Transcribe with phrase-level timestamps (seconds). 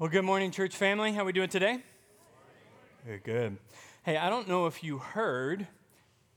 [0.00, 1.12] Well, good morning, church family.
[1.12, 1.80] How are we doing today?
[3.04, 3.56] Very good.
[4.04, 5.66] Hey, I don't know if you heard,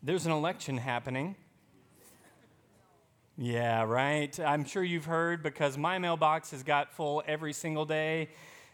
[0.01, 1.35] there's an election happening.
[3.37, 4.39] Yeah, right.
[4.39, 8.29] I'm sure you've heard because my mailbox has got full every single day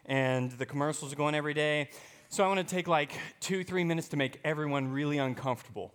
[0.06, 1.90] and the commercials are going every day.
[2.30, 5.92] So I want to take like two, three minutes to make everyone really uncomfortable.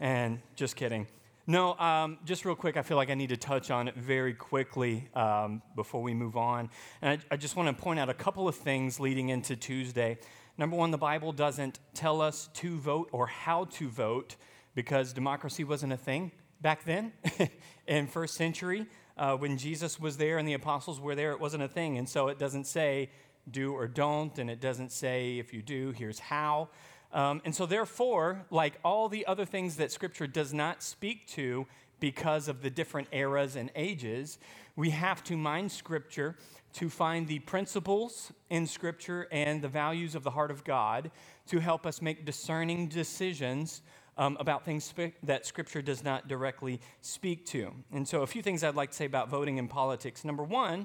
[0.00, 1.06] And just kidding.
[1.46, 4.32] No, um, just real quick, I feel like I need to touch on it very
[4.32, 6.70] quickly um, before we move on.
[7.02, 10.16] And I, I just want to point out a couple of things leading into Tuesday.
[10.56, 14.36] Number one, the Bible doesn't tell us to vote or how to vote
[14.74, 17.12] because democracy wasn't a thing back then
[17.86, 18.86] in first century.
[19.18, 21.98] Uh, when Jesus was there and the apostles were there, it wasn't a thing.
[21.98, 23.10] And so it doesn't say
[23.50, 26.70] do or don't, and it doesn't say if you do, here's how.
[27.14, 31.64] Um, and so, therefore, like all the other things that Scripture does not speak to
[32.00, 34.38] because of the different eras and ages,
[34.74, 36.36] we have to mine Scripture
[36.74, 41.12] to find the principles in Scripture and the values of the heart of God
[41.46, 43.82] to help us make discerning decisions
[44.18, 47.72] um, about things sp- that Scripture does not directly speak to.
[47.92, 50.24] And so, a few things I'd like to say about voting in politics.
[50.24, 50.84] Number one,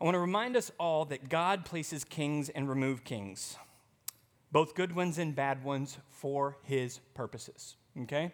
[0.00, 3.56] I want to remind us all that God places kings and remove kings
[4.52, 7.76] both good ones and bad ones, for his purposes.
[8.02, 8.32] Okay?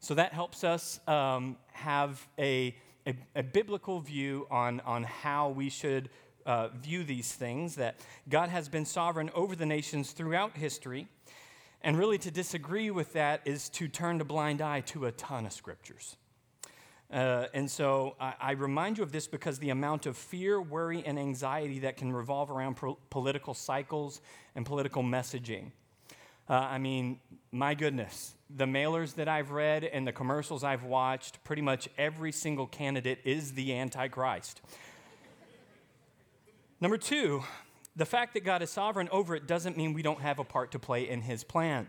[0.00, 2.74] So that helps us um, have a,
[3.06, 6.10] a, a, biblical view on, on how we should
[6.46, 11.06] uh, view these things, that God has been sovereign over the nations throughout history.
[11.82, 15.46] And really, to disagree with that is to turn a blind eye to a ton
[15.46, 16.16] of scriptures.
[17.10, 21.02] Uh, and so I, I, remind you of this because the amount of fear, worry,
[21.06, 24.20] and anxiety that can revolve around pro- political cycles
[24.54, 25.70] and political messaging.
[26.50, 27.18] Uh, I mean,
[27.50, 32.30] my goodness, the mailers that I've read and the commercials I've watched, pretty much every
[32.30, 34.60] single candidate is the Antichrist.
[36.80, 37.42] Number two,
[37.96, 40.72] the fact that God is sovereign over it doesn't mean we don't have a part
[40.72, 41.88] to play in his plan.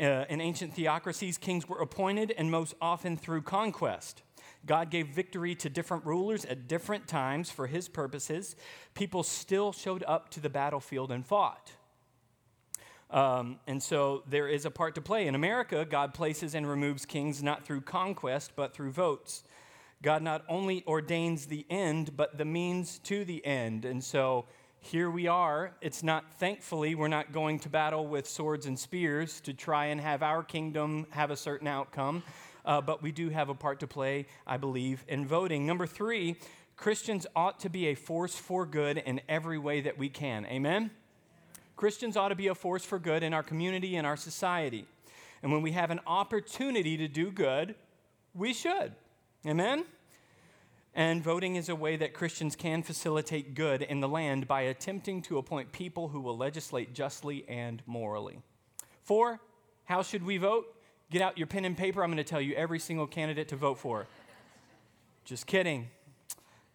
[0.00, 4.22] Uh, in ancient theocracies, kings were appointed and most often through conquest.
[4.64, 8.56] God gave victory to different rulers at different times for his purposes.
[8.94, 11.72] People still showed up to the battlefield and fought.
[13.10, 15.26] Um, and so there is a part to play.
[15.26, 19.44] In America, God places and removes kings not through conquest, but through votes.
[20.02, 23.84] God not only ordains the end, but the means to the end.
[23.84, 24.46] And so
[24.80, 25.72] here we are.
[25.80, 30.00] It's not, thankfully, we're not going to battle with swords and spears to try and
[30.00, 32.22] have our kingdom have a certain outcome,
[32.64, 35.66] uh, but we do have a part to play, I believe, in voting.
[35.66, 36.36] Number three,
[36.76, 40.46] Christians ought to be a force for good in every way that we can.
[40.46, 40.90] Amen?
[41.76, 44.86] Christians ought to be a force for good in our community and our society.
[45.42, 47.74] And when we have an opportunity to do good,
[48.34, 48.92] we should.
[49.46, 49.84] Amen?
[50.94, 55.22] And voting is a way that Christians can facilitate good in the land by attempting
[55.22, 58.40] to appoint people who will legislate justly and morally.
[59.02, 59.40] Four,
[59.84, 60.66] how should we vote?
[61.10, 62.02] Get out your pen and paper.
[62.02, 64.06] I'm going to tell you every single candidate to vote for.
[65.24, 65.88] Just kidding.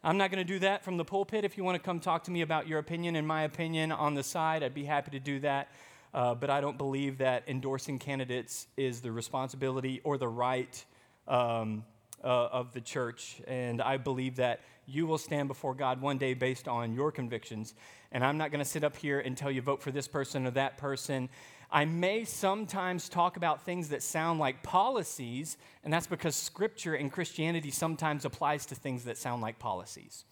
[0.03, 1.43] I'm not going to do that from the pulpit.
[1.43, 4.13] If you want to come talk to me about your opinion and my opinion on
[4.13, 5.69] the side, I'd be happy to do that.
[6.13, 10.85] Uh, but I don't believe that endorsing candidates is the responsibility or the right
[11.27, 11.83] um,
[12.23, 13.41] uh, of the church.
[13.47, 17.73] And I believe that you will stand before God one day based on your convictions.
[18.11, 20.45] And I'm not going to sit up here and tell you vote for this person
[20.45, 21.29] or that person.
[21.71, 27.11] I may sometimes talk about things that sound like policies, and that's because scripture and
[27.11, 30.25] Christianity sometimes applies to things that sound like policies.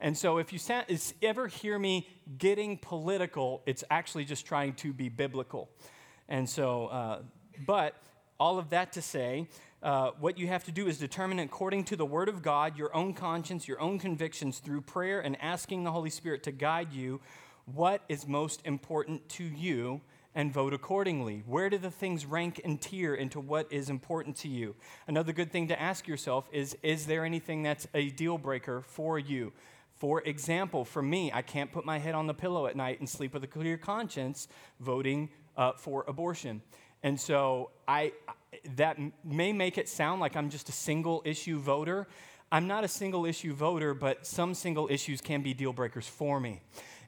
[0.00, 0.58] And so if you
[1.22, 2.08] ever hear me
[2.38, 5.68] getting political, it's actually just trying to be biblical.
[6.28, 7.22] And so, uh,
[7.66, 7.94] but
[8.38, 9.46] all of that to say,
[9.82, 12.94] uh, what you have to do is determine, according to the Word of God, your
[12.94, 17.20] own conscience, your own convictions through prayer and asking the Holy Spirit to guide you
[17.64, 20.00] what is most important to you
[20.34, 21.42] and vote accordingly.
[21.46, 24.76] Where do the things rank and tier into what is important to you?
[25.06, 29.18] Another good thing to ask yourself is Is there anything that's a deal breaker for
[29.18, 29.52] you?
[29.94, 33.08] For example, for me, I can't put my head on the pillow at night and
[33.08, 34.48] sleep with a clear conscience
[34.78, 36.62] voting uh, for abortion.
[37.02, 38.12] And so I,
[38.76, 42.06] that may make it sound like I'm just a single issue voter.
[42.52, 46.40] I'm not a single issue voter, but some single issues can be deal breakers for
[46.40, 46.60] me.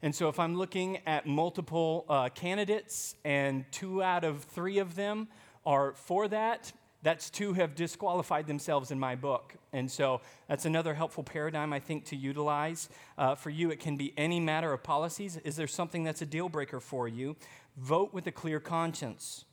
[0.02, 4.94] And so if I'm looking at multiple uh, candidates and two out of three of
[4.94, 5.28] them
[5.64, 6.72] are for that,
[7.02, 9.54] that's two have disqualified themselves in my book.
[9.72, 12.88] And so that's another helpful paradigm I think to utilize.
[13.18, 15.36] Uh, for you, it can be any matter of policies.
[15.38, 17.34] Is there something that's a deal breaker for you?
[17.76, 19.44] Vote with a clear conscience.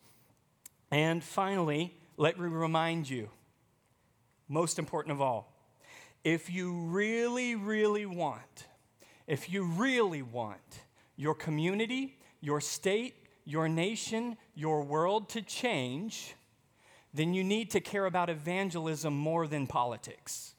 [0.91, 3.29] And finally, let me remind you
[4.47, 5.53] most important of all,
[6.23, 8.67] if you really, really want,
[9.27, 10.81] if you really want
[11.15, 13.13] your community, your state,
[13.45, 16.35] your nation, your world to change,
[17.13, 20.55] then you need to care about evangelism more than politics.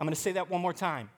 [0.00, 1.10] I'm going to say that one more time.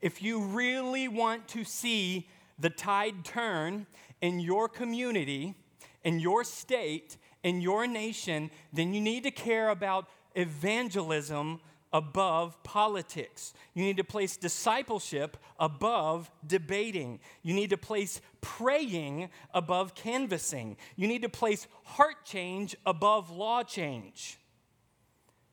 [0.00, 3.86] If you really want to see the tide turn
[4.20, 5.54] in your community,
[6.04, 11.60] in your state, in your nation, then you need to care about evangelism
[11.92, 13.52] above politics.
[13.74, 17.20] You need to place discipleship above debating.
[17.42, 20.76] You need to place praying above canvassing.
[20.96, 24.38] You need to place heart change above law change.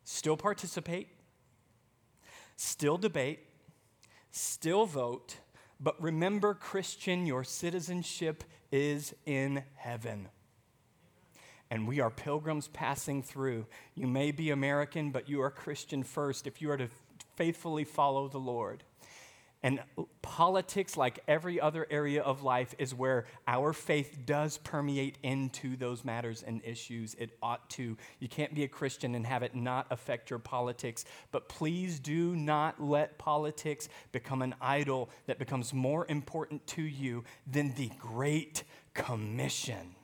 [0.06, 1.10] Still participate,
[2.56, 3.42] still debate,
[4.31, 5.38] still vote,
[5.80, 10.30] but remember, Christian, your citizenship is in heaven
[11.71, 13.66] and we are pilgrims passing through.
[13.95, 16.89] You may be American, but you are Christian first if you are to
[17.36, 18.83] faithfully follow the Lord.
[19.62, 19.81] And
[20.21, 26.06] politics, like every other area of life, is where our faith does permeate into those
[26.06, 27.13] matters and issues.
[27.16, 27.98] It ought to.
[28.19, 31.04] You can't be a Christian and have it not affect your politics.
[31.31, 37.25] But please do not let politics become an idol that becomes more important to you
[37.45, 38.63] than the Great
[38.94, 39.95] Commission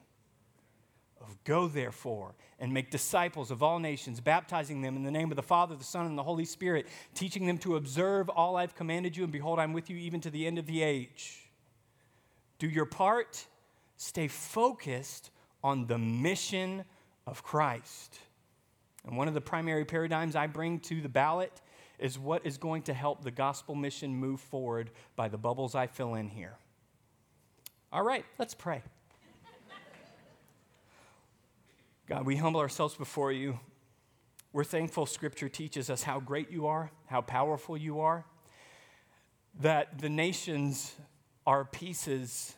[1.44, 5.44] go therefore and make disciples of all nations, baptizing them in the name of the
[5.44, 9.24] Father, the Son, and the Holy Spirit, teaching them to observe all I've commanded you,
[9.24, 11.50] and behold, I'm with you even to the end of the age.
[12.60, 13.46] Do your part,
[13.98, 15.32] stay focused
[15.64, 16.86] on the mission
[17.28, 18.20] of Christ.
[19.06, 21.62] And one of the primary paradigms I bring to the ballot
[22.00, 25.88] is what is going to help the gospel mission move forward by the bubbles I
[25.88, 26.58] fill in here.
[27.92, 28.82] All right, let's pray.
[32.08, 33.60] God, we humble ourselves before you.
[34.54, 38.26] We're thankful Scripture teaches us how great you are, how powerful you are,
[39.60, 40.94] that the nations
[41.48, 42.54] are pieces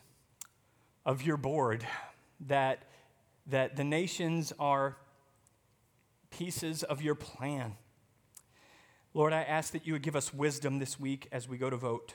[1.06, 1.86] of your board,
[2.40, 2.82] that,
[3.46, 4.98] that the nations are
[6.28, 7.76] pieces of your plan.
[9.14, 11.76] Lord, I ask that you would give us wisdom this week as we go to
[11.78, 12.12] vote.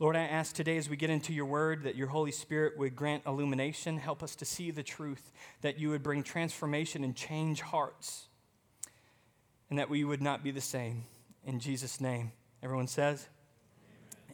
[0.00, 2.96] Lord, I ask today as we get into your word that your Holy Spirit would
[2.96, 5.30] grant illumination, help us to see the truth,
[5.60, 8.28] that you would bring transformation and change hearts,
[9.68, 11.04] and that we would not be the same.
[11.44, 12.32] In Jesus' name.
[12.62, 13.28] Everyone says,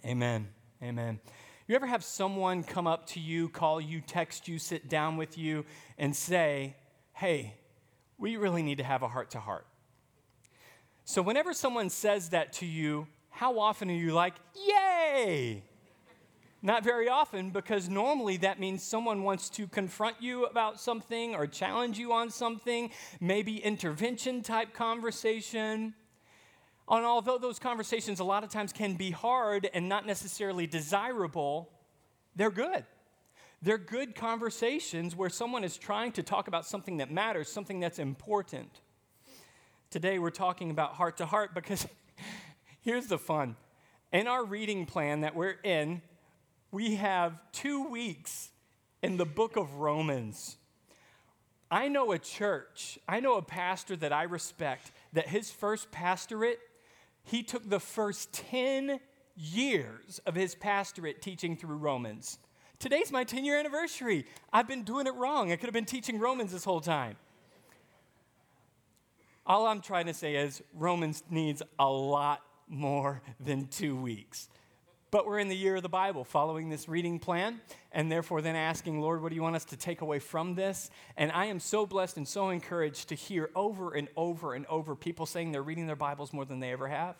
[0.04, 0.46] Amen.
[0.80, 0.88] Amen.
[0.88, 1.20] Amen.
[1.66, 5.36] You ever have someone come up to you, call you, text you, sit down with
[5.36, 5.64] you,
[5.98, 6.76] and say,
[7.12, 7.54] Hey,
[8.18, 9.66] we really need to have a heart to heart?
[11.04, 14.32] So, whenever someone says that to you, how often are you like,
[14.66, 15.62] yay?
[16.62, 21.46] Not very often, because normally that means someone wants to confront you about something or
[21.46, 22.90] challenge you on something,
[23.20, 25.92] maybe intervention type conversation.
[26.88, 31.68] And although those conversations a lot of times can be hard and not necessarily desirable,
[32.36, 32.86] they're good.
[33.60, 37.98] They're good conversations where someone is trying to talk about something that matters, something that's
[37.98, 38.80] important.
[39.90, 41.86] Today we're talking about heart to heart because
[42.86, 43.56] Here's the fun.
[44.12, 46.02] In our reading plan that we're in,
[46.70, 48.50] we have two weeks
[49.02, 50.56] in the book of Romans.
[51.68, 56.60] I know a church, I know a pastor that I respect, that his first pastorate,
[57.24, 59.00] he took the first 10
[59.34, 62.38] years of his pastorate teaching through Romans.
[62.78, 64.26] Today's my 10 year anniversary.
[64.52, 65.50] I've been doing it wrong.
[65.50, 67.16] I could have been teaching Romans this whole time.
[69.44, 74.48] All I'm trying to say is Romans needs a lot more than two weeks.
[75.12, 77.60] But we're in the year of the Bible, following this reading plan,
[77.92, 80.90] and therefore then asking, Lord, what do you want us to take away from this?
[81.16, 84.96] And I am so blessed and so encouraged to hear over and over and over
[84.96, 87.14] people saying they're reading their Bibles more than they ever have.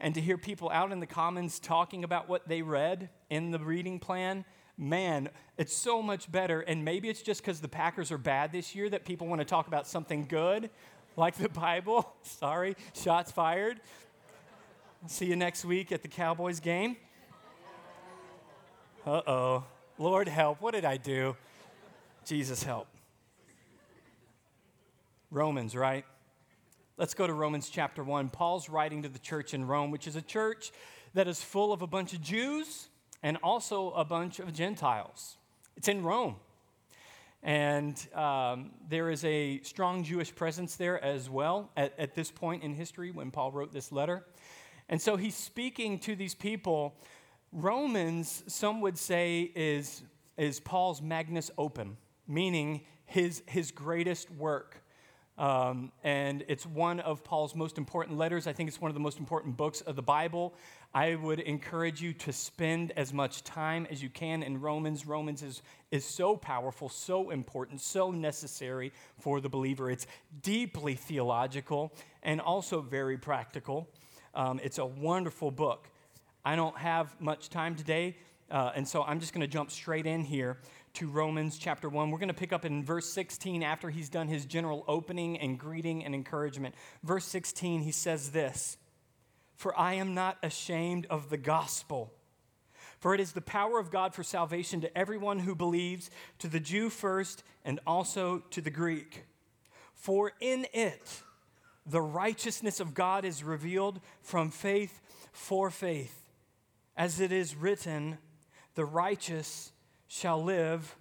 [0.00, 3.58] And to hear people out in the Commons talking about what they read in the
[3.58, 4.44] reading plan,
[4.78, 6.60] man, it's so much better.
[6.60, 9.44] And maybe it's just because the Packers are bad this year that people want to
[9.44, 10.70] talk about something good,
[11.16, 12.14] like the Bible.
[12.22, 13.80] Sorry, shots fired.
[15.06, 16.96] See you next week at the Cowboys game.
[19.06, 19.64] Uh oh.
[19.98, 20.62] Lord help.
[20.62, 21.36] What did I do?
[22.24, 22.88] Jesus help.
[25.30, 26.06] Romans, right?
[26.96, 28.30] Let's go to Romans chapter 1.
[28.30, 30.72] Paul's writing to the church in Rome, which is a church
[31.12, 32.88] that is full of a bunch of Jews
[33.22, 35.36] and also a bunch of Gentiles.
[35.76, 36.36] It's in Rome.
[37.42, 42.62] And um, there is a strong Jewish presence there as well at, at this point
[42.62, 44.24] in history when Paul wrote this letter.
[44.88, 46.94] And so he's speaking to these people.
[47.52, 50.02] Romans, some would say, is,
[50.36, 51.88] is Paul's magnus opus,
[52.26, 54.82] meaning his, his greatest work.
[55.36, 58.46] Um, and it's one of Paul's most important letters.
[58.46, 60.54] I think it's one of the most important books of the Bible.
[60.94, 65.06] I would encourage you to spend as much time as you can in Romans.
[65.06, 69.90] Romans is, is so powerful, so important, so necessary for the believer.
[69.90, 70.06] It's
[70.42, 73.88] deeply theological and also very practical.
[74.34, 75.88] Um, it's a wonderful book.
[76.44, 78.16] I don't have much time today,
[78.50, 80.58] uh, and so I'm just going to jump straight in here
[80.94, 82.10] to Romans chapter 1.
[82.10, 85.58] We're going to pick up in verse 16 after he's done his general opening and
[85.58, 86.74] greeting and encouragement.
[87.04, 88.76] Verse 16, he says this
[89.54, 92.12] For I am not ashamed of the gospel.
[92.98, 96.60] For it is the power of God for salvation to everyone who believes, to the
[96.60, 99.26] Jew first, and also to the Greek.
[99.94, 101.22] For in it
[101.86, 105.00] the righteousness of God is revealed from faith
[105.32, 106.30] for faith.
[106.96, 108.18] As it is written,
[108.74, 109.72] the righteous
[110.08, 110.96] shall live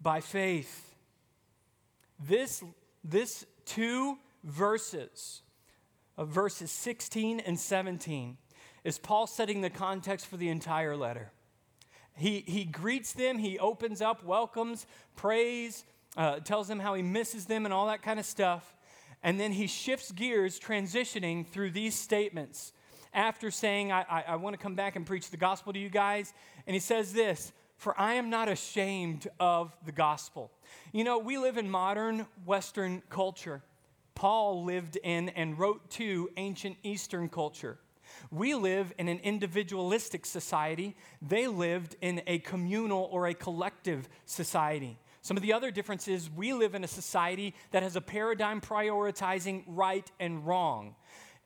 [0.00, 0.94] by faith.
[2.18, 2.62] This,
[3.04, 5.42] this two verses,
[6.16, 8.38] of verses 16 and 17,
[8.84, 11.32] is Paul setting the context for the entire letter.
[12.14, 15.84] He, he greets them, he opens up, welcomes, prays,
[16.16, 18.75] uh, tells them how he misses them, and all that kind of stuff.
[19.26, 22.72] And then he shifts gears, transitioning through these statements
[23.12, 25.88] after saying, I, I, I want to come back and preach the gospel to you
[25.88, 26.32] guys.
[26.64, 30.52] And he says this for I am not ashamed of the gospel.
[30.92, 33.62] You know, we live in modern Western culture.
[34.14, 37.78] Paul lived in and wrote to ancient Eastern culture.
[38.30, 40.94] We live in an individualistic society.
[41.20, 45.00] They lived in a communal or a collective society.
[45.26, 49.64] Some of the other differences we live in a society that has a paradigm prioritizing
[49.66, 50.94] right and wrong.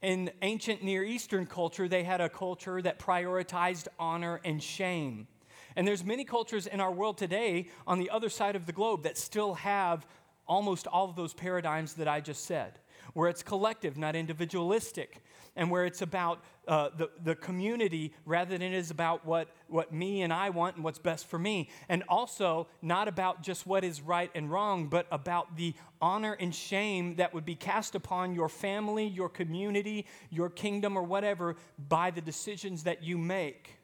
[0.03, 5.29] In ancient Near Eastern culture, they had a culture that prioritized honor and shame.
[5.77, 9.05] And there's many cultures in our world today on the other side of the globe
[9.05, 10.07] that still have
[10.47, 12.81] almost all of those paradigms that I just said,
[13.15, 15.23] where it's collective, not individualistic,
[15.57, 19.93] and where it's about uh, the, the community rather than it is about what, what
[19.93, 21.69] me and I want and what's best for me.
[21.89, 26.55] And also, not about just what is right and wrong, but about the honor and
[26.55, 31.57] shame that would be cast upon your family, your community, your kingdom, or whatever
[31.89, 33.79] by the decisions that you make.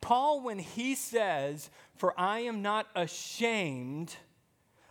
[0.00, 4.16] Paul, when he says, For I am not ashamed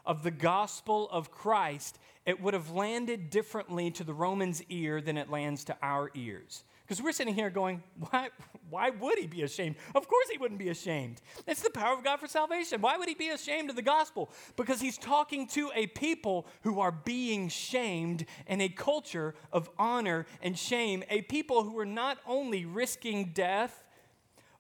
[0.06, 5.18] of the gospel of Christ, it would have landed differently to the Roman's ear than
[5.18, 6.64] it lands to our ears.
[6.86, 8.30] Because we're sitting here going, why,
[8.70, 9.76] why would he be ashamed?
[9.96, 11.20] Of course he wouldn't be ashamed.
[11.48, 12.80] It's the power of God for salvation.
[12.80, 14.32] Why would he be ashamed of the gospel?
[14.56, 20.28] Because he's talking to a people who are being shamed in a culture of honor
[20.44, 23.85] and shame, a people who are not only risking death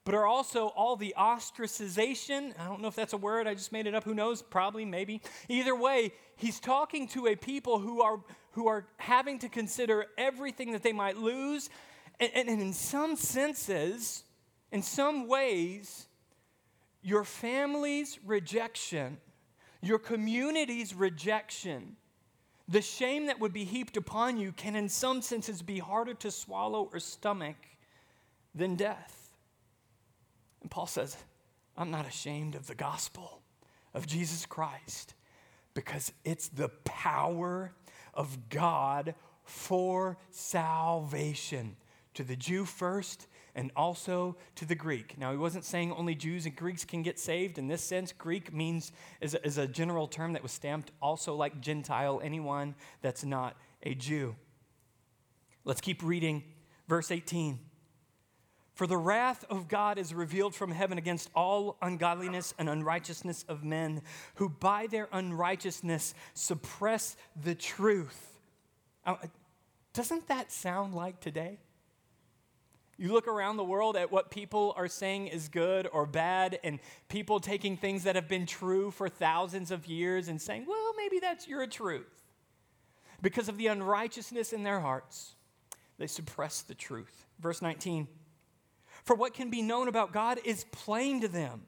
[0.05, 2.53] but are also all the ostracization.
[2.59, 4.03] I don't know if that's a word, I just made it up.
[4.03, 4.43] Who knows?
[4.43, 5.21] Probably, maybe.
[5.49, 8.19] Either way, he's talking to a people who are,
[8.51, 11.69] who are having to consider everything that they might lose.
[12.19, 14.23] And, and, and in some senses,
[14.71, 16.05] in some ways,
[17.01, 19.17] your family's rejection,
[19.81, 21.95] your community's rejection,
[22.67, 26.29] the shame that would be heaped upon you can, in some senses, be harder to
[26.29, 27.57] swallow or stomach
[28.53, 29.24] than death.
[30.65, 31.15] And Paul says,
[31.77, 33.43] I'm not ashamed of the gospel
[33.93, 35.13] of Jesus Christ
[35.75, 37.71] because it's the power
[38.15, 41.75] of God for salvation
[42.15, 45.19] to the Jew first and also to the Greek.
[45.19, 47.59] Now, he wasn't saying only Jews and Greeks can get saved.
[47.59, 48.91] In this sense, Greek means
[49.21, 53.55] is a, is a general term that was stamped also like Gentile, anyone that's not
[53.83, 54.35] a Jew.
[55.63, 56.43] Let's keep reading
[56.87, 57.59] verse 18.
[58.75, 63.63] For the wrath of God is revealed from heaven against all ungodliness and unrighteousness of
[63.63, 64.01] men
[64.35, 68.37] who by their unrighteousness suppress the truth.
[69.05, 69.15] Uh,
[69.93, 71.59] doesn't that sound like today?
[72.97, 76.79] You look around the world at what people are saying is good or bad, and
[77.07, 81.19] people taking things that have been true for thousands of years and saying, well, maybe
[81.19, 82.23] that's your truth.
[83.21, 85.35] Because of the unrighteousness in their hearts,
[85.97, 87.25] they suppress the truth.
[87.39, 88.07] Verse 19.
[89.05, 91.61] For what can be known about God is plain to them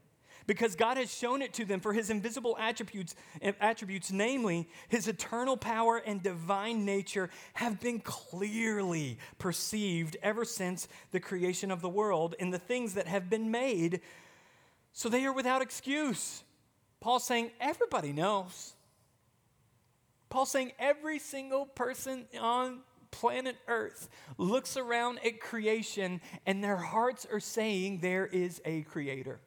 [0.47, 5.07] because God has shown it to them for his invisible attributes, eh, attributes, namely his
[5.07, 11.89] eternal power and divine nature, have been clearly perceived ever since the creation of the
[11.89, 14.01] world in the things that have been made.
[14.93, 16.43] So they are without excuse.
[17.01, 18.73] Paul's saying everybody knows.
[20.29, 22.79] Paul's saying every single person on
[23.11, 29.39] planet Earth looks around at creation and their hearts are saying there is a creator.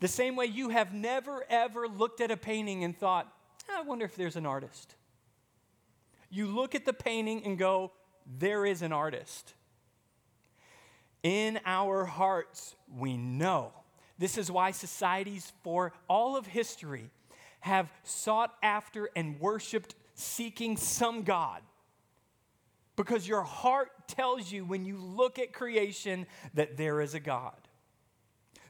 [0.00, 3.32] The same way you have never ever looked at a painting and thought,
[3.70, 4.94] I wonder if there's an artist.
[6.30, 7.92] You look at the painting and go,
[8.38, 9.54] there is an artist.
[11.22, 13.72] In our hearts, we know.
[14.18, 17.10] This is why societies for all of history
[17.60, 21.62] have sought after and worshiped seeking some God.
[22.96, 27.56] Because your heart tells you when you look at creation that there is a God.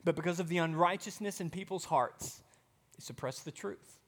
[0.05, 2.43] But because of the unrighteousness in people's hearts,
[2.97, 4.01] they suppress the truth.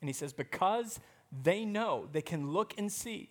[0.00, 0.98] And he says, because
[1.42, 3.30] they know, they can look and see,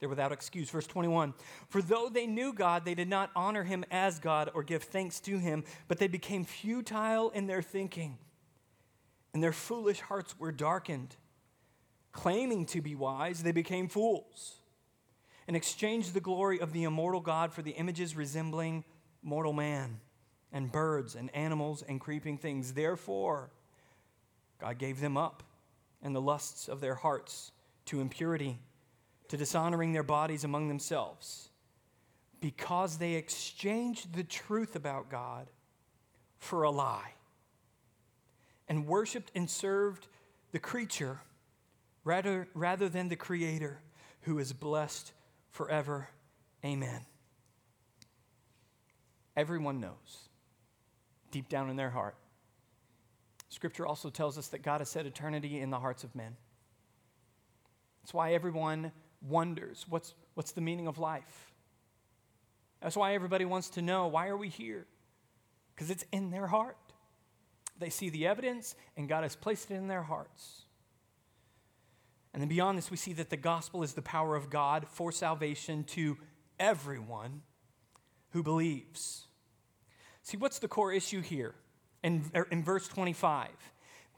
[0.00, 0.70] they're without excuse.
[0.70, 1.34] Verse 21
[1.68, 5.20] For though they knew God, they did not honor him as God or give thanks
[5.20, 8.18] to him, but they became futile in their thinking,
[9.34, 11.16] and their foolish hearts were darkened.
[12.12, 14.58] Claiming to be wise, they became fools
[15.48, 18.84] and exchanged the glory of the immortal God for the images resembling
[19.22, 19.98] mortal man
[20.52, 22.74] and birds and animals and creeping things.
[22.74, 23.50] Therefore,
[24.60, 25.42] God gave them up
[26.02, 27.50] and the lusts of their hearts
[27.86, 28.58] to impurity,
[29.28, 31.48] to dishonoring their bodies among themselves,
[32.40, 35.48] because they exchanged the truth about God
[36.38, 37.14] for a lie
[38.68, 40.08] and worshiped and served
[40.52, 41.20] the creature
[42.04, 43.80] rather, rather than the Creator
[44.22, 45.12] who is blessed
[45.50, 46.08] forever.
[46.64, 47.00] Amen.
[49.36, 50.28] Everyone knows
[51.30, 52.16] deep down in their heart.
[53.48, 56.36] Scripture also tells us that God has set eternity in the hearts of men.
[58.02, 58.92] That's why everyone
[59.28, 61.52] wonders what's, what's the meaning of life?
[62.80, 64.86] That's why everybody wants to know why are we here?
[65.74, 66.76] Because it's in their heart.
[67.78, 70.62] They see the evidence, and God has placed it in their hearts.
[72.38, 75.10] And then beyond this, we see that the gospel is the power of God for
[75.10, 76.16] salvation to
[76.60, 77.42] everyone
[78.30, 79.26] who believes.
[80.22, 81.56] See, what's the core issue here
[82.04, 83.48] in, er, in verse 25?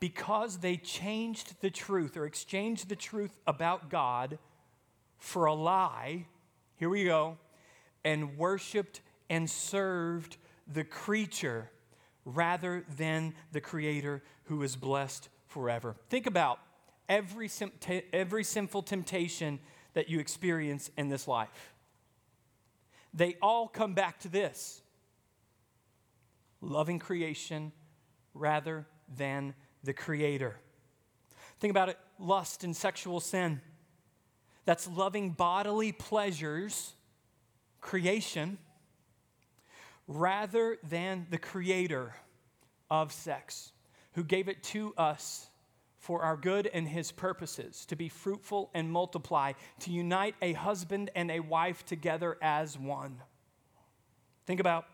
[0.01, 4.39] Because they changed the truth or exchanged the truth about God
[5.17, 6.27] for a lie,
[6.77, 7.39] here we go,
[8.05, 9.01] and worshiped
[9.31, 10.37] and served
[10.71, 11.71] the creature
[12.27, 15.97] rather than the creator who is blessed forever.
[16.11, 16.59] Think about
[17.11, 17.51] every,
[18.13, 19.59] every sinful temptation
[19.93, 21.75] that you experience in this life.
[23.13, 24.81] They all come back to this
[26.63, 27.73] loving creation
[28.33, 30.57] rather than the creator.
[31.59, 33.61] Think about it lust and sexual sin.
[34.65, 36.93] That's loving bodily pleasures,
[37.81, 38.59] creation,
[40.07, 42.15] rather than the creator
[42.91, 43.73] of sex,
[44.13, 45.50] who gave it to us
[46.01, 51.11] for our good and his purposes, to be fruitful and multiply, to unite a husband
[51.15, 53.21] and a wife together as one.
[54.47, 54.87] Think about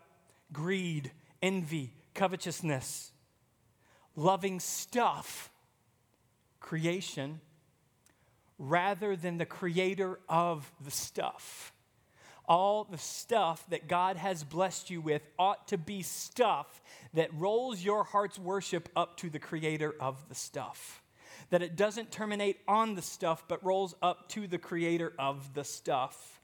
[0.51, 3.11] greed, envy, covetousness,
[4.17, 5.49] loving stuff,
[6.59, 7.39] creation,
[8.59, 11.71] rather than the creator of the stuff.
[12.49, 16.81] All the stuff that God has blessed you with ought to be stuff
[17.17, 21.01] that rolls your heart's worship up to the creator of the stuff.
[21.49, 25.63] That it doesn't terminate on the stuff, but rolls up to the creator of the
[25.63, 26.39] stuff.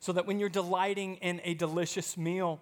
[0.00, 2.60] So that when you're delighting in a delicious meal,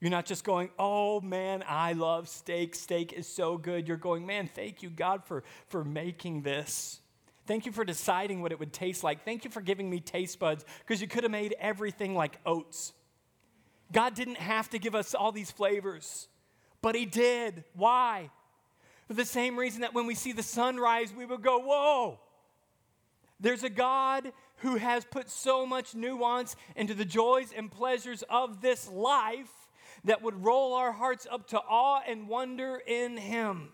[0.00, 2.76] you're not just going, oh man, I love steak.
[2.76, 3.88] Steak is so good.
[3.88, 7.00] You're going, man, thank you, God, for, for making this.
[7.46, 9.24] Thank you for deciding what it would taste like.
[9.24, 12.92] Thank you for giving me taste buds because you could have made everything like oats.
[13.92, 16.28] God didn't have to give us all these flavors,
[16.82, 17.64] but He did.
[17.74, 18.30] Why?
[19.08, 22.20] For the same reason that when we see the sunrise, we would go, Whoa!
[23.40, 28.60] There's a God who has put so much nuance into the joys and pleasures of
[28.60, 29.50] this life
[30.04, 33.70] that would roll our hearts up to awe and wonder in Him.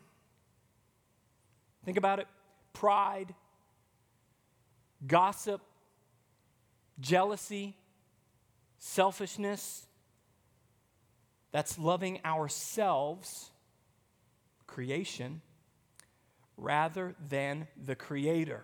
[1.84, 2.26] Think about it
[2.72, 3.34] pride,
[5.06, 5.60] gossip,
[7.00, 7.76] jealousy,
[8.78, 9.86] selfishness.
[11.56, 13.50] That's loving ourselves,
[14.66, 15.40] creation,
[16.58, 18.62] rather than the Creator.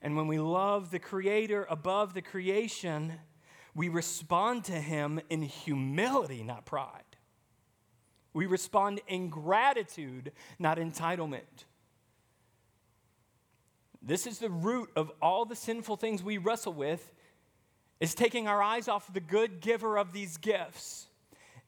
[0.00, 3.12] And when we love the Creator above the creation,
[3.74, 7.02] we respond to Him in humility, not pride.
[8.32, 11.66] We respond in gratitude, not entitlement.
[14.00, 17.12] This is the root of all the sinful things we wrestle with
[18.00, 21.08] is taking our eyes off the good giver of these gifts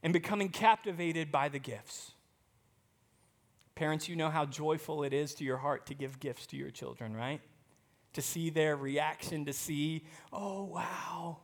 [0.05, 2.13] and becoming captivated by the gifts.
[3.75, 6.71] Parents, you know how joyful it is to your heart to give gifts to your
[6.71, 7.41] children, right?
[8.13, 11.39] To see their reaction, to see, oh, wow.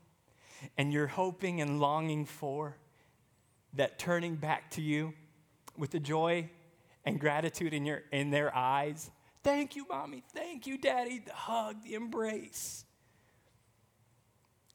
[0.78, 2.76] And you're hoping and longing for
[3.74, 5.14] that turning back to you
[5.76, 6.48] with the joy
[7.04, 9.10] and gratitude in, your, in their eyes
[9.42, 10.22] Thank you, mommy.
[10.34, 11.22] Thank you, daddy.
[11.24, 12.84] The hug, the embrace.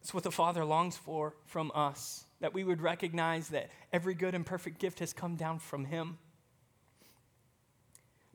[0.02, 4.36] It's what the Father longs for from us, that we would recognize that every good
[4.36, 6.18] and perfect gift has come down from Him.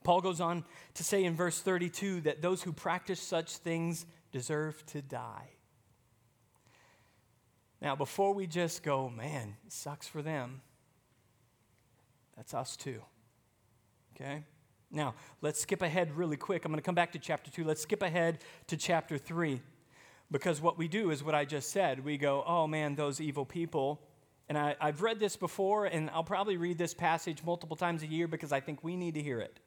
[0.03, 4.85] Paul goes on to say in verse 32 that those who practice such things deserve
[4.87, 5.51] to die.
[7.83, 10.61] Now, before we just go, man, sucks for them,
[12.37, 13.03] that's us too.
[14.15, 14.45] Okay?
[14.91, 16.65] Now, let's skip ahead really quick.
[16.65, 17.65] I'm going to come back to chapter 2.
[17.65, 19.61] Let's skip ahead to chapter 3.
[20.31, 22.05] Because what we do is what I just said.
[22.05, 24.01] We go, oh man, those evil people.
[24.49, 28.07] And I, have read this before, and I'll probably read this passage multiple times a
[28.07, 29.61] year because I think we need to hear it.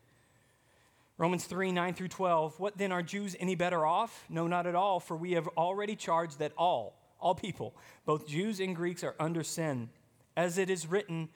[1.18, 2.60] Romans 3 9 through 12.
[2.60, 4.26] What then are Jews any better off?
[4.30, 8.60] No, not at all, for we have already charged that all, all people, both Jews
[8.60, 9.90] and Greeks, are under sin.
[10.36, 11.30] As it is written,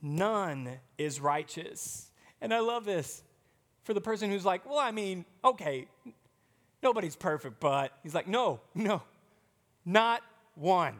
[0.00, 2.10] none is righteous.
[2.40, 3.22] And I love this
[3.82, 5.86] for the person who's like, well, I mean, okay,
[6.82, 9.02] nobody's perfect, but he's like, no, no,
[9.84, 10.22] not
[10.54, 10.96] one.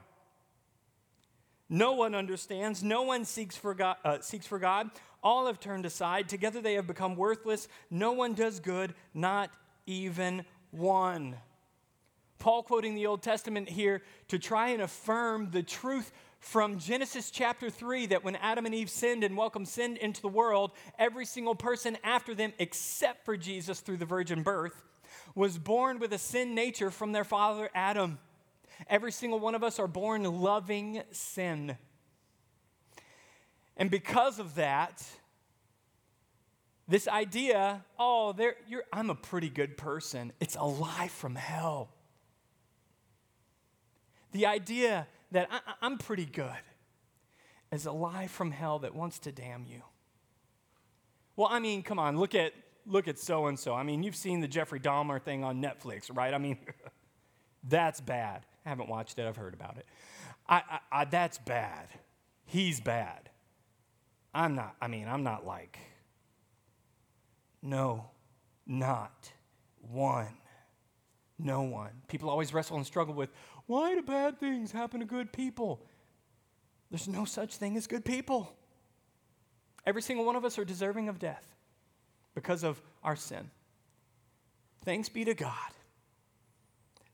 [1.72, 2.82] No one understands.
[2.82, 3.96] No one seeks for God.
[4.04, 4.90] Uh, seeks for God.
[5.22, 6.28] All have turned aside.
[6.28, 7.68] Together they have become worthless.
[7.90, 9.50] No one does good, not
[9.86, 11.36] even one.
[12.40, 17.70] Paul quoting the Old Testament here to try and affirm the truth from Genesis chapter
[17.70, 21.54] 3 that when Adam and Eve sinned and welcomed sin into the world, every single
[21.54, 24.82] person after them, except for Jesus through the virgin birth,
[25.34, 28.18] was born with a sin nature from their father Adam.
[28.88, 31.76] Every single one of us are born loving sin.
[33.76, 35.06] And because of that,
[36.88, 38.34] this idea, oh,
[38.92, 41.90] I'm a pretty good person, it's a lie from hell.
[44.32, 46.50] The idea that I, am pretty good
[47.72, 49.82] is a lie from hell that wants to damn you.
[51.36, 52.52] Well, I mean, come on, look at
[52.90, 53.74] look at so and so.
[53.74, 56.35] I mean, you've seen the Jeffrey Dahmer thing on Netflix, right?
[56.35, 56.59] I mean,
[57.68, 58.44] that's bad.
[58.64, 59.26] I haven't watched it.
[59.26, 59.87] I've heard about it.
[60.48, 61.88] I, I, I, that's bad.
[62.44, 63.31] He's bad.
[64.35, 64.76] I'm not.
[64.81, 65.79] I mean, I'm not like.
[67.62, 68.11] No,
[68.66, 69.31] not
[69.81, 70.37] one.
[71.38, 71.90] No one.
[72.09, 73.31] People always wrestle and struggle with
[73.66, 75.87] why do bad things happen to good people?
[76.90, 78.53] There's no such thing as good people.
[79.87, 81.55] Every single one of us are deserving of death
[82.34, 83.50] because of our sin.
[84.84, 85.72] Thanks be to God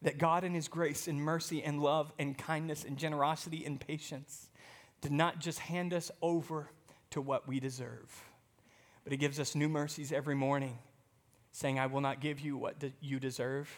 [0.03, 4.49] that God, in His grace and mercy and love and kindness and generosity and patience,
[5.01, 6.71] did not just hand us over
[7.11, 8.25] to what we deserve,
[9.05, 10.79] but He gives us new mercies every morning,
[11.53, 13.69] saying, I will not give you what you deserve.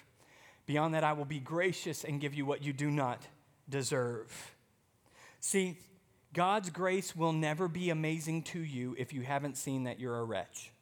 [0.66, 3.22] Beyond that, I will be gracious and give you what you do not
[3.68, 4.54] deserve.
[5.40, 5.78] See,
[6.34, 10.24] God's grace will never be amazing to you if you haven't seen that you're a
[10.24, 10.72] wretch.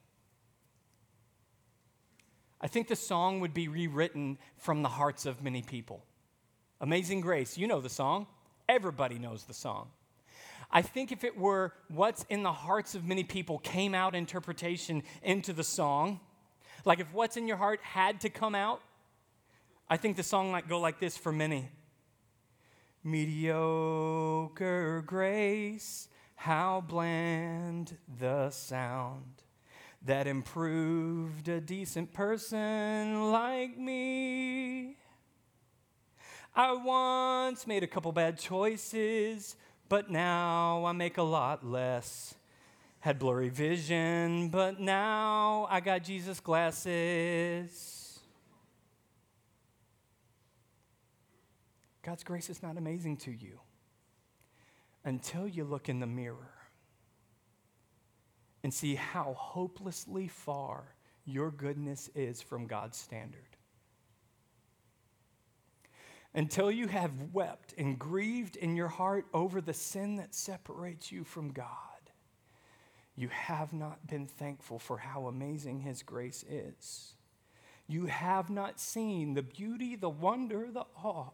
[2.60, 6.04] I think the song would be rewritten from the hearts of many people.
[6.80, 8.26] Amazing Grace, you know the song.
[8.68, 9.88] Everybody knows the song.
[10.70, 15.02] I think if it were what's in the hearts of many people came out interpretation
[15.22, 16.20] into the song,
[16.84, 18.80] like if what's in your heart had to come out,
[19.88, 21.68] I think the song might go like this for many
[23.04, 29.45] Mediocre grace, how bland the sound
[30.06, 34.96] that improved a decent person like me.
[36.54, 39.56] I once made a couple bad choices,
[39.88, 42.34] but now I make a lot less.
[43.00, 48.20] Had blurry vision, but now I got Jesus glasses.
[52.02, 53.60] God's grace is not amazing to you
[55.04, 56.55] until you look in the mirror
[58.66, 63.56] and see how hopelessly far your goodness is from God's standard.
[66.34, 71.22] Until you have wept and grieved in your heart over the sin that separates you
[71.22, 71.68] from God,
[73.14, 77.14] you have not been thankful for how amazing His grace is.
[77.86, 81.30] You have not seen the beauty, the wonder, the awe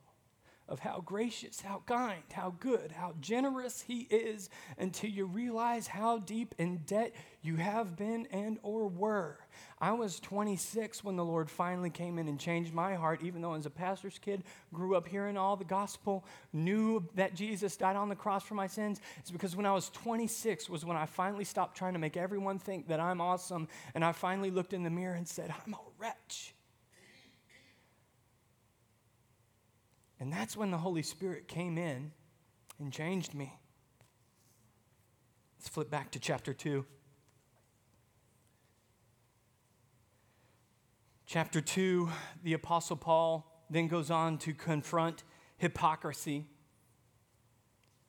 [0.72, 6.18] of how gracious, how kind, how good, how generous he is until you realize how
[6.18, 9.36] deep in debt you have been and or were.
[9.78, 13.52] I was 26 when the Lord finally came in and changed my heart, even though
[13.52, 18.08] as a pastor's kid, grew up hearing all the gospel, knew that Jesus died on
[18.08, 19.02] the cross for my sins.
[19.18, 22.58] It's because when I was 26 was when I finally stopped trying to make everyone
[22.58, 25.80] think that I'm awesome, and I finally looked in the mirror and said, I'm a
[25.98, 26.54] wretch.
[30.22, 32.12] And that's when the Holy Spirit came in
[32.78, 33.58] and changed me.
[35.58, 36.86] Let's flip back to chapter 2.
[41.26, 42.08] Chapter 2,
[42.44, 45.24] the Apostle Paul then goes on to confront
[45.56, 46.46] hypocrisy.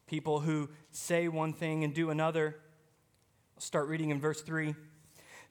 [0.05, 2.57] People who say one thing and do another.
[3.55, 4.75] I'll start reading in verse 3.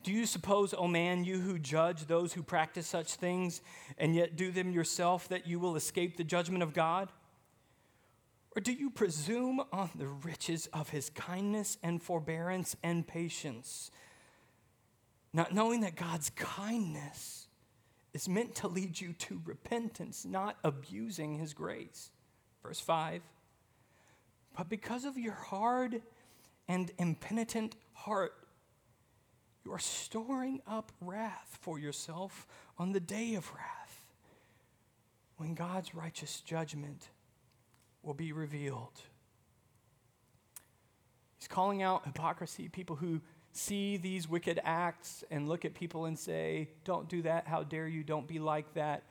[0.03, 3.61] Do you suppose, O oh man, you who judge those who practice such things
[3.99, 7.11] and yet do them yourself, that you will escape the judgment of God?
[8.57, 13.91] Or do you presume on the riches of his kindness and forbearance and patience,
[15.33, 17.47] not knowing that God's kindness
[18.13, 22.11] is meant to lead you to repentance, not abusing his grace?
[22.63, 23.23] Verse 5
[24.57, 26.03] But because of your hard
[26.69, 28.35] and impenitent heart,
[29.65, 32.47] you are storing up wrath for yourself
[32.79, 34.03] on the day of wrath,
[35.37, 37.09] when God's righteous judgment
[38.03, 39.01] will be revealed.
[41.39, 43.21] He's calling out hypocrisy, people who
[43.53, 47.87] see these wicked acts and look at people and say, Don't do that, how dare
[47.87, 49.03] you, don't be like that,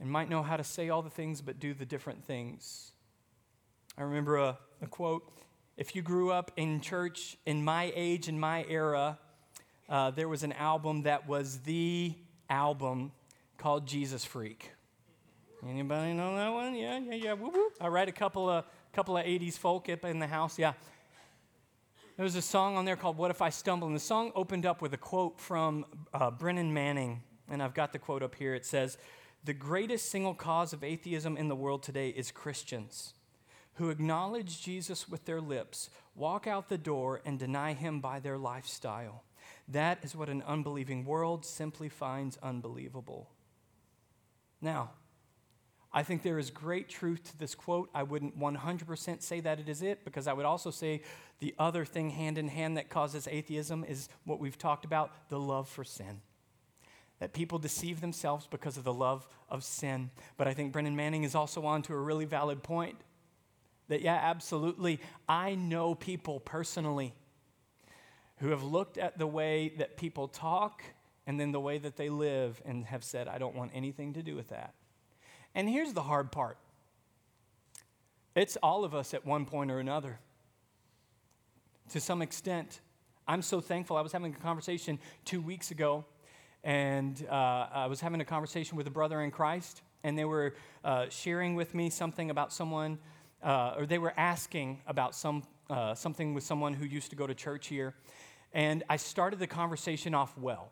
[0.00, 2.92] and might know how to say all the things but do the different things.
[3.96, 5.30] I remember a, a quote
[5.76, 9.18] if you grew up in church in my age, in my era,
[9.88, 12.14] uh, there was an album that was the
[12.48, 13.12] album
[13.58, 14.70] called Jesus Freak.
[15.66, 16.74] Anybody know that one?
[16.74, 17.32] Yeah, yeah, yeah.
[17.32, 17.70] Woo woo.
[17.80, 20.58] I write a couple of couple of 80s folk in the house.
[20.58, 20.74] Yeah.
[22.16, 23.88] There was a song on there called What If I Stumble?
[23.88, 27.22] And the song opened up with a quote from uh, Brennan Manning.
[27.50, 28.54] And I've got the quote up here.
[28.54, 28.98] It says,
[29.44, 33.14] The greatest single cause of atheism in the world today is Christians
[33.74, 38.38] who acknowledge Jesus with their lips, walk out the door, and deny him by their
[38.38, 39.24] lifestyle.
[39.68, 43.30] That is what an unbelieving world simply finds unbelievable.
[44.60, 44.90] Now,
[45.92, 47.88] I think there is great truth to this quote.
[47.94, 51.02] I wouldn't 100% say that it is it, because I would also say
[51.38, 55.38] the other thing hand in hand that causes atheism is what we've talked about the
[55.38, 56.20] love for sin.
[57.20, 60.10] That people deceive themselves because of the love of sin.
[60.36, 62.96] But I think Brennan Manning is also on to a really valid point.
[63.86, 64.98] That, yeah, absolutely,
[65.28, 67.14] I know people personally
[68.38, 70.82] who have looked at the way that people talk
[71.26, 74.22] and then the way that they live and have said, I don't want anything to
[74.22, 74.74] do with that.
[75.54, 76.58] And here's the hard part
[78.34, 80.18] it's all of us at one point or another.
[81.90, 82.80] To some extent,
[83.28, 83.96] I'm so thankful.
[83.96, 86.04] I was having a conversation two weeks ago,
[86.64, 90.54] and uh, I was having a conversation with a brother in Christ, and they were
[90.82, 92.98] uh, sharing with me something about someone,
[93.42, 97.26] uh, or they were asking about some, uh, something with someone who used to go
[97.26, 97.94] to church here.
[98.52, 100.70] And I started the conversation off well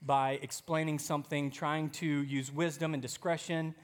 [0.00, 3.74] by explaining something, trying to use wisdom and discretion.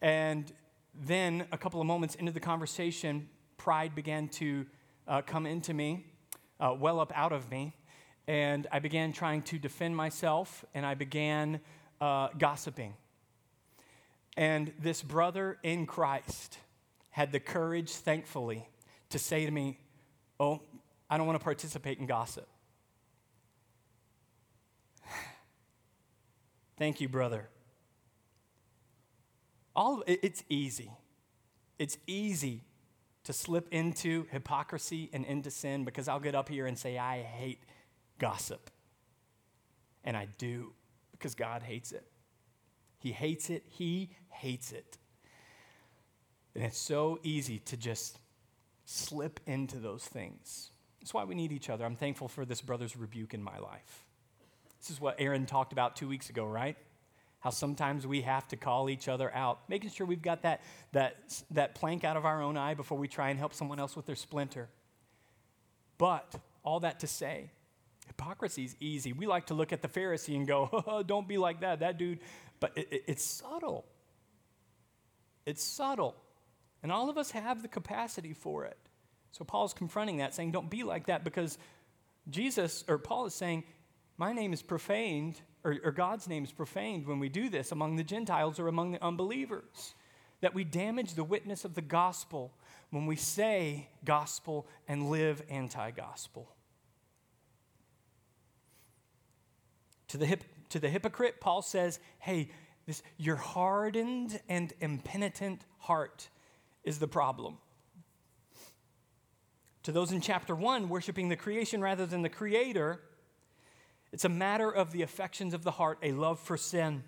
[0.00, 0.50] And
[0.94, 4.66] then, a couple of moments into the conversation, pride began to
[5.06, 6.06] uh, come into me,
[6.60, 7.74] uh, well up out of me.
[8.26, 11.60] And I began trying to defend myself, and I began
[12.00, 12.94] uh, gossiping.
[14.36, 16.58] And this brother in Christ
[17.10, 18.68] had the courage, thankfully,
[19.10, 19.78] to say to me,
[20.40, 20.60] Oh,
[21.10, 22.48] I don't want to participate in gossip.
[26.76, 27.48] Thank you, brother
[29.78, 30.90] all it's easy.
[31.78, 32.64] It's easy
[33.22, 37.22] to slip into hypocrisy and into sin because I'll get up here and say, I
[37.22, 37.62] hate
[38.18, 38.70] gossip.
[40.02, 40.72] And I do
[41.12, 42.04] because God hates it.
[42.98, 43.62] He hates it.
[43.68, 44.98] He hates it.
[46.56, 48.18] And it's so easy to just
[48.90, 50.70] slip into those things.
[51.00, 51.84] That's why we need each other.
[51.84, 54.06] I'm thankful for this brother's rebuke in my life.
[54.80, 56.76] This is what Aaron talked about two weeks ago, right?
[57.40, 60.60] how sometimes we have to call each other out, making sure we've got that,
[60.92, 63.94] that, that plank out of our own eye before we try and help someone else
[63.94, 64.68] with their splinter.
[65.98, 67.50] But all that to say,
[68.06, 69.12] hypocrisy is easy.
[69.12, 71.96] We like to look at the Pharisee and go, oh, don't be like that, that
[71.96, 72.18] dude.
[72.58, 73.84] But it, it, it's subtle.
[75.46, 76.16] It's subtle.
[76.88, 78.78] And all of us have the capacity for it.
[79.32, 81.58] So Paul's confronting that, saying, don't be like that, because
[82.30, 83.64] Jesus, or Paul is saying,
[84.16, 87.96] my name is profaned or, or God's name is profaned when we do this among
[87.96, 89.96] the Gentiles or among the unbelievers.
[90.40, 92.54] That we damage the witness of the gospel
[92.88, 96.54] when we say gospel and live anti gospel.
[100.06, 102.48] To the, hip, to the hypocrite, Paul says, hey,
[102.86, 106.30] this, your hardened and impenitent heart
[106.88, 107.58] is the problem.
[109.82, 113.02] To those in chapter 1, worshiping the creation rather than the creator,
[114.10, 117.04] it's a matter of the affections of the heart, a love for sin.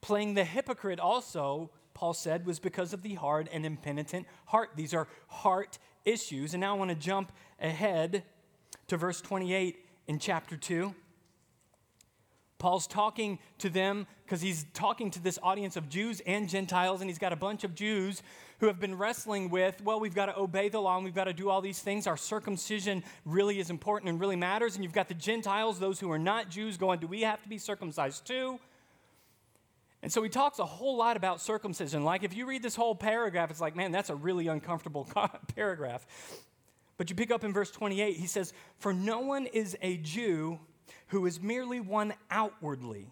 [0.00, 4.70] Playing the hypocrite also, Paul said, was because of the hard and impenitent heart.
[4.74, 6.54] These are heart issues.
[6.54, 8.24] And now I want to jump ahead
[8.86, 10.94] to verse 28 in chapter 2.
[12.58, 17.10] Paul's talking to them because he's talking to this audience of Jews and Gentiles, and
[17.10, 18.22] he's got a bunch of Jews
[18.60, 21.24] who have been wrestling with, well, we've got to obey the law and we've got
[21.24, 22.06] to do all these things.
[22.06, 24.74] Our circumcision really is important and really matters.
[24.74, 27.48] And you've got the Gentiles, those who are not Jews, going, do we have to
[27.48, 28.58] be circumcised too?
[30.02, 32.04] And so he talks a whole lot about circumcision.
[32.04, 35.08] Like if you read this whole paragraph, it's like, man, that's a really uncomfortable
[35.56, 36.06] paragraph.
[36.96, 40.60] But you pick up in verse 28, he says, For no one is a Jew
[41.08, 43.10] who is merely one outwardly,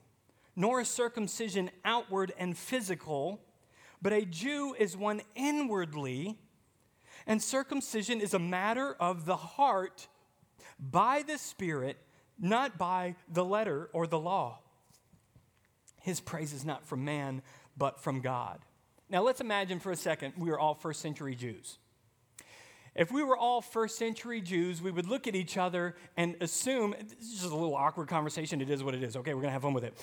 [0.56, 3.40] nor is circumcision outward and physical,
[4.00, 6.38] but a Jew is one inwardly,
[7.26, 10.08] and circumcision is a matter of the heart
[10.78, 11.96] by the Spirit,
[12.38, 14.58] not by the letter or the law.
[16.00, 17.42] His praise is not from man,
[17.76, 18.58] but from God.
[19.08, 21.78] Now let's imagine for a second we are all first century Jews.
[22.94, 26.94] If we were all first century Jews, we would look at each other and assume
[27.18, 28.60] this is just a little awkward conversation.
[28.60, 29.16] It is what it is.
[29.16, 29.94] Okay, we're going to have fun with it.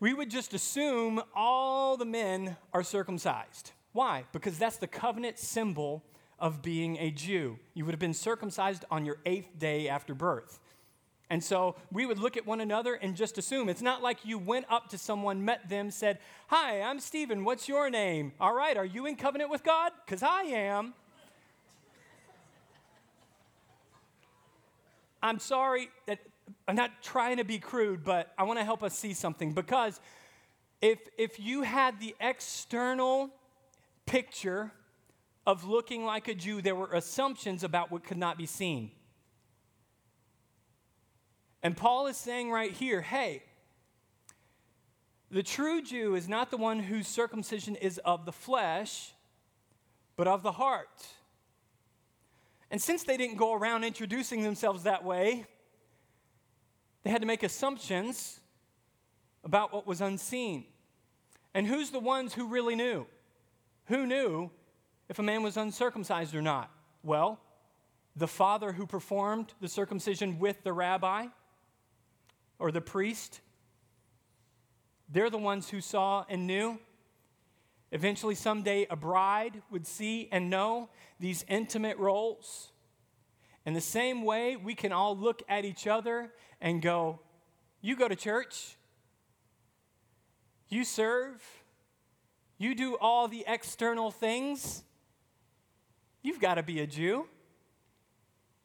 [0.00, 3.72] We would just assume all the men are circumcised.
[3.92, 4.24] Why?
[4.32, 6.04] Because that's the covenant symbol
[6.38, 7.58] of being a Jew.
[7.72, 10.60] You would have been circumcised on your eighth day after birth.
[11.30, 13.70] And so we would look at one another and just assume.
[13.70, 17.44] It's not like you went up to someone, met them, said, Hi, I'm Stephen.
[17.44, 18.32] What's your name?
[18.38, 19.92] All right, are you in covenant with God?
[20.04, 20.92] Because I am.
[25.24, 26.18] I'm sorry that
[26.68, 29.98] I'm not trying to be crude, but I want to help us see something because
[30.82, 33.30] if, if you had the external
[34.04, 34.70] picture
[35.46, 38.90] of looking like a Jew, there were assumptions about what could not be seen.
[41.62, 43.44] And Paul is saying right here hey,
[45.30, 49.12] the true Jew is not the one whose circumcision is of the flesh,
[50.16, 51.06] but of the heart.
[52.74, 55.46] And since they didn't go around introducing themselves that way,
[57.04, 58.40] they had to make assumptions
[59.44, 60.64] about what was unseen.
[61.54, 63.06] And who's the ones who really knew?
[63.84, 64.50] Who knew
[65.08, 66.68] if a man was uncircumcised or not?
[67.04, 67.38] Well,
[68.16, 71.26] the father who performed the circumcision with the rabbi
[72.58, 73.40] or the priest.
[75.08, 76.80] They're the ones who saw and knew.
[77.94, 80.88] Eventually, someday, a bride would see and know
[81.20, 82.72] these intimate roles.
[83.64, 87.20] In the same way, we can all look at each other and go,
[87.80, 88.76] You go to church,
[90.68, 91.40] you serve,
[92.58, 94.82] you do all the external things.
[96.20, 97.28] You've got to be a Jew.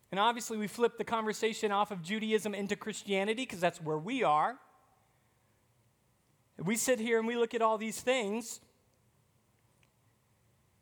[0.09, 4.23] And obviously, we flip the conversation off of Judaism into Christianity because that's where we
[4.23, 4.55] are.
[6.57, 8.59] We sit here and we look at all these things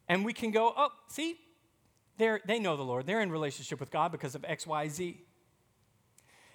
[0.08, 1.38] and we can go, oh, see,
[2.17, 3.06] they they know the Lord.
[3.06, 5.22] They're in relationship with God because of X, Y, Z.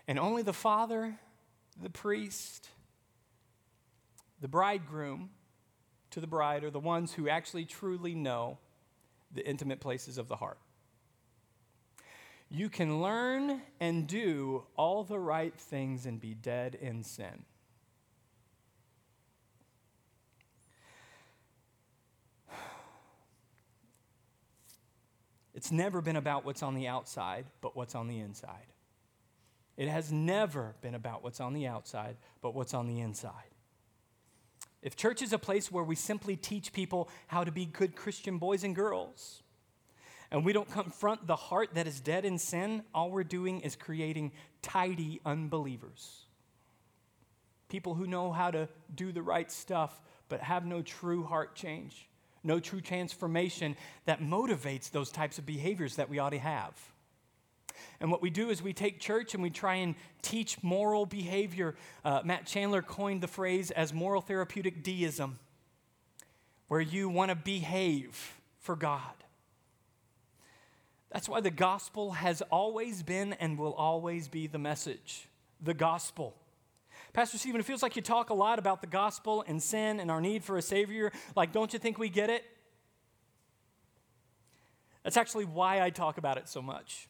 [0.09, 1.19] And only the father,
[1.81, 2.69] the priest,
[4.41, 5.31] the bridegroom
[6.11, 8.59] to the bride are the ones who actually truly know
[9.33, 10.59] the intimate places of the heart.
[12.51, 17.45] You can learn and do all the right things and be dead in sin.
[25.63, 28.67] It's never been about what's on the outside, but what's on the inside.
[29.77, 33.55] It has never been about what's on the outside, but what's on the inside.
[34.83, 38.39] If church is a place where we simply teach people how to be good Christian
[38.39, 39.45] boys and girls,
[40.33, 43.77] and we don't confront the heart that is dead in sin, all we're doing is
[43.77, 46.25] creating tidy unbelievers.
[47.69, 52.09] People who know how to do the right stuff, but have no true heart change
[52.45, 56.75] no true transformation that motivates those types of behaviors that we ought to have.
[58.01, 61.77] And what we do is we take church and we try and teach moral behavior.
[62.05, 65.39] Uh, Matt Chandler coined the phrase as moral therapeutic deism,
[66.69, 69.01] where you want to behave for God.
[71.13, 75.29] That's why the gospel has always been and will always be the message.
[75.61, 76.35] The gospel.
[77.13, 80.11] Pastor Stephen, it feels like you talk a lot about the gospel and sin and
[80.11, 81.13] our need for a Savior.
[81.37, 82.43] Like, don't you think we get it?
[85.03, 87.09] That's actually why I talk about it so much.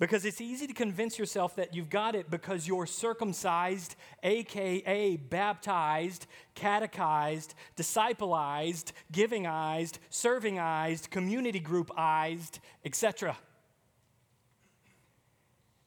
[0.00, 6.26] Because it's easy to convince yourself that you've got it because you're circumcised, aka baptized,
[6.54, 13.36] catechized, discipleized, givingized, servingized, community groupized, etc.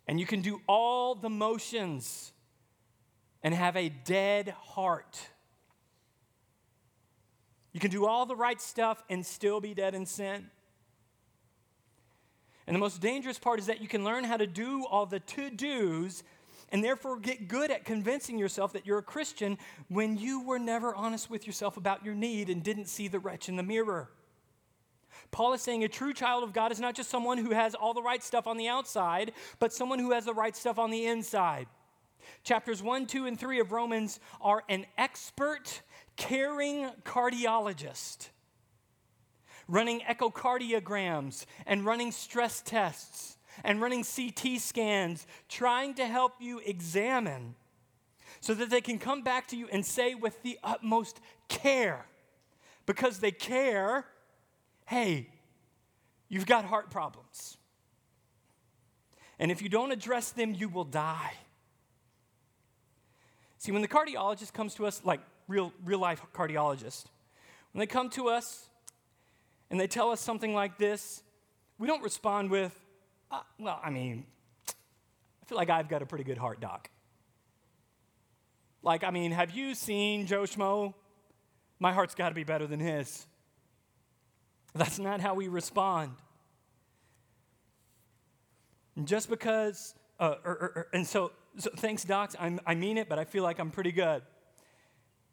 [0.08, 2.34] And you can do all the motions
[3.44, 5.20] and have a dead heart.
[7.74, 10.48] You can do all the right stuff and still be dead in sin.
[12.68, 15.20] And the most dangerous part is that you can learn how to do all the
[15.20, 16.24] to dos
[16.70, 19.58] and therefore get good at convincing yourself that you're a Christian
[19.90, 23.50] when you were never honest with yourself about your need and didn't see the wretch
[23.50, 24.10] in the mirror.
[25.32, 27.94] Paul is saying a true child of God is not just someone who has all
[27.94, 31.06] the right stuff on the outside, but someone who has the right stuff on the
[31.06, 31.68] inside.
[32.44, 35.82] Chapters 1, 2, and 3 of Romans are an expert,
[36.16, 38.30] caring cardiologist
[39.72, 47.56] running echocardiograms and running stress tests and running CT scans, trying to help you examine
[48.40, 52.06] so that they can come back to you and say with the utmost care,
[52.86, 54.06] because they care,
[54.86, 55.30] hey,
[56.28, 57.58] you've got heart problems.
[59.40, 61.34] And if you don't address them, you will die.
[63.62, 67.06] See, when the cardiologist comes to us, like real, real life cardiologist,
[67.74, 68.68] when they come to us
[69.70, 71.22] and they tell us something like this,
[71.78, 72.74] we don't respond with,
[73.30, 74.26] uh, well, I mean,
[74.68, 76.90] I feel like I've got a pretty good heart, doc.
[78.82, 80.96] Like, I mean, have you seen Joe Schmo?
[81.80, 83.28] My heart's got to be better than his.
[84.74, 86.14] That's not how we respond.
[88.96, 92.34] And just because, uh, or, or, or, and so, so, thanks, Doc.
[92.40, 94.22] I'm, I mean it, but I feel like I'm pretty good.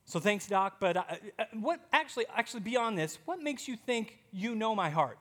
[0.09, 0.77] So thanks, doc.
[0.81, 4.75] But I, uh, uh, what actually, actually beyond this, what makes you think you know
[4.75, 5.19] my heart?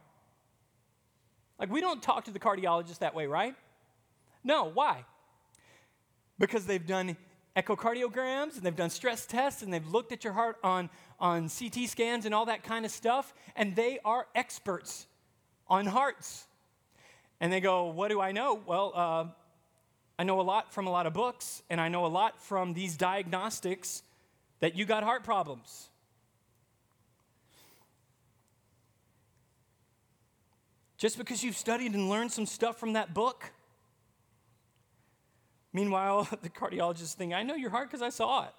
[1.59, 3.53] Like, we don't talk to the cardiologist that way, right?
[4.45, 5.03] No, why?
[6.39, 7.17] Because they've done
[7.57, 10.89] echocardiograms and they've done stress tests and they've looked at your heart on,
[11.19, 15.07] on CT scans and all that kind of stuff, and they are experts
[15.67, 16.47] on hearts.
[17.41, 18.61] And they go, What do I know?
[18.65, 19.25] Well, uh,
[20.19, 22.73] I know a lot from a lot of books, and I know a lot from
[22.73, 24.01] these diagnostics
[24.59, 25.89] that you got heart problems.
[30.97, 33.51] Just because you've studied and learned some stuff from that book.
[35.71, 38.53] Meanwhile, the cardiologist think, I know your heart because I saw it.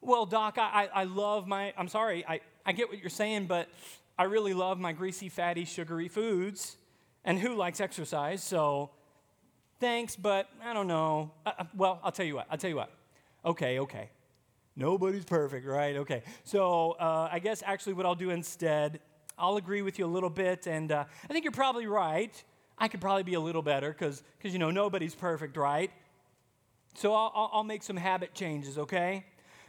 [0.00, 3.46] Well, doc, I, I, I love my, I'm sorry, I, I get what you're saying,
[3.46, 3.68] but
[4.18, 6.76] I really love my greasy, fatty, sugary foods.
[7.24, 8.42] And who likes exercise?
[8.42, 8.90] So
[9.80, 11.32] thanks, but I don't know.
[11.44, 12.90] Uh, uh well, I'll tell you what, I'll tell you what.
[13.44, 14.10] Okay, okay.
[14.76, 15.96] Nobody's perfect, right?
[15.96, 16.22] Okay.
[16.42, 19.00] So uh, I guess actually what I'll do instead
[19.38, 22.42] I'll agree with you a little bit, and uh, I think you're probably right.
[22.78, 25.90] I could probably be a little better because, you know, nobody's perfect, right?
[26.94, 29.24] So I'll, I'll make some habit changes, okay?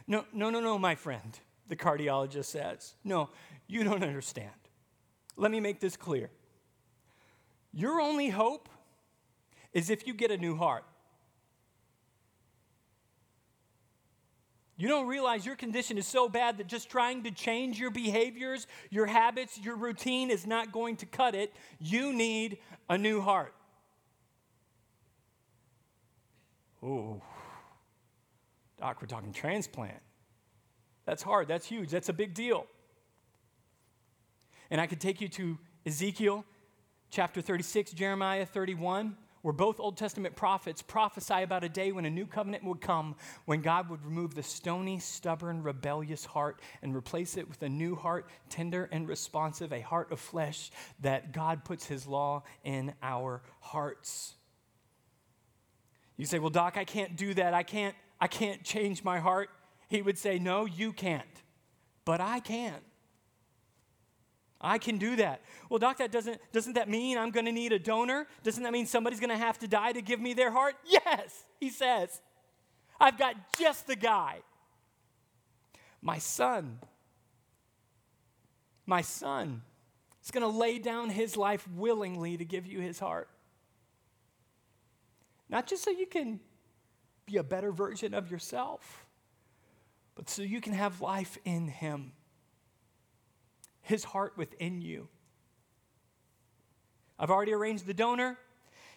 [0.06, 1.38] No, no, no, no, my friend,
[1.68, 2.94] the cardiologist says.
[3.02, 3.30] No,
[3.66, 4.50] you don't understand.
[5.36, 6.30] Let me make this clear.
[7.72, 8.68] Your only hope
[9.76, 10.86] is if you get a new heart.
[14.78, 18.66] You don't realize your condition is so bad that just trying to change your behaviors,
[18.88, 21.52] your habits, your routine is not going to cut it.
[21.78, 22.56] You need
[22.88, 23.52] a new heart.
[26.82, 27.20] Oh,
[28.78, 30.00] doc, we're talking transplant.
[31.04, 31.48] That's hard.
[31.48, 31.90] That's huge.
[31.90, 32.66] That's a big deal.
[34.70, 36.46] And I could take you to Ezekiel
[37.10, 42.10] chapter 36, Jeremiah 31 where both Old Testament prophets prophesy about a day when a
[42.10, 47.36] new covenant would come, when God would remove the stony, stubborn, rebellious heart and replace
[47.36, 51.86] it with a new heart, tender and responsive, a heart of flesh, that God puts
[51.86, 54.34] his law in our hearts.
[56.16, 57.54] You say, Well, Doc, I can't do that.
[57.54, 59.48] I can't, I can't change my heart.
[59.88, 61.22] He would say, No, you can't,
[62.04, 62.74] but I can.
[64.60, 65.42] I can do that.
[65.68, 68.26] Well, doc, that doesn't, doesn't that mean I'm going to need a donor?
[68.42, 70.76] Doesn't that mean somebody's going to have to die to give me their heart?
[70.86, 72.20] Yes, he says.
[72.98, 74.40] I've got just the guy.
[76.00, 76.78] My son.
[78.86, 79.62] My son
[80.24, 83.28] is going to lay down his life willingly to give you his heart.
[85.48, 86.40] Not just so you can
[87.26, 89.04] be a better version of yourself,
[90.14, 92.12] but so you can have life in him
[93.86, 95.08] his heart within you.
[97.18, 98.36] I've already arranged the donor.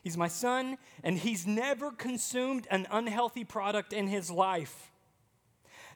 [0.03, 4.91] He's my son, and he's never consumed an unhealthy product in his life.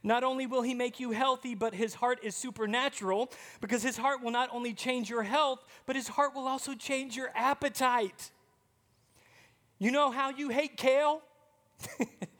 [0.04, 3.32] Not only will he make you healthy, but his heart is supernatural
[3.62, 7.16] because his heart will not only change your health, but his heart will also change
[7.16, 8.30] your appetite.
[9.80, 11.22] You know how you hate kale?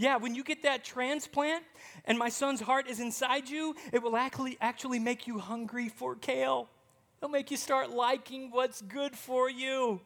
[0.00, 1.62] Yeah, when you get that transplant
[2.06, 6.14] and my son's heart is inside you, it will actually, actually make you hungry for
[6.14, 6.70] kale.
[7.18, 10.00] It'll make you start liking what's good for you.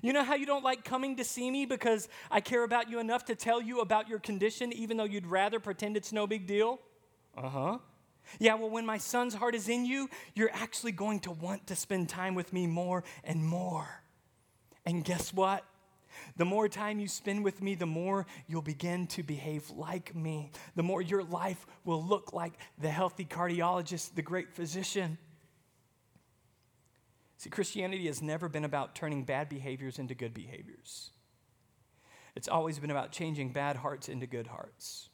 [0.00, 3.00] You know how you don't like coming to see me because I care about you
[3.00, 6.46] enough to tell you about your condition, even though you'd rather pretend it's no big
[6.46, 6.78] deal?
[7.36, 7.78] Uh huh.
[8.38, 11.74] Yeah, well, when my son's heart is in you, you're actually going to want to
[11.74, 14.04] spend time with me more and more.
[14.86, 15.64] And guess what?
[16.36, 20.50] The more time you spend with me, the more you'll begin to behave like me.
[20.76, 25.18] The more your life will look like the healthy cardiologist, the great physician.
[27.36, 31.10] See, Christianity has never been about turning bad behaviors into good behaviors.
[32.34, 35.08] It's always been about changing bad hearts into good hearts.